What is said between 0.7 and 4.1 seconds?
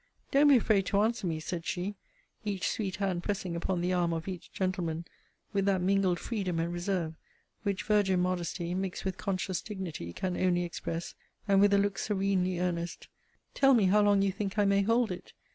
to answer me, said she, each sweet hand pressing upon the